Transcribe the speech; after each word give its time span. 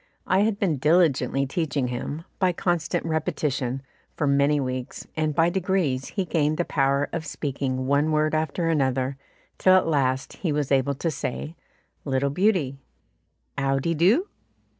I 0.25 0.39
had 0.39 0.57
been 0.57 0.77
diligently 0.77 1.45
teaching 1.45 1.89
him, 1.89 2.25
by 2.39 2.53
constant 2.53 3.05
repetition, 3.05 3.83
for 4.15 4.25
many 4.25 4.59
weeks, 4.59 5.05
and 5.15 5.35
by 5.35 5.51
degrees 5.51 6.07
he 6.07 6.25
gained 6.25 6.57
the 6.57 6.65
power 6.65 7.07
of 7.13 7.23
speaking 7.23 7.85
one 7.85 8.11
word 8.11 8.33
after 8.33 8.67
another, 8.67 9.17
till 9.59 9.75
at 9.75 9.85
last 9.85 10.37
he 10.37 10.51
was 10.51 10.71
able 10.71 10.95
to 10.95 11.11
say, 11.11 11.55
"Little 12.03 12.31
beauty," 12.31 12.79
"'Ow 13.59 13.77
de 13.77 13.93
doo?" 13.93 14.27